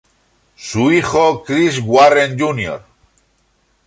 [0.55, 2.83] Su hijo Chris Warren, Jr.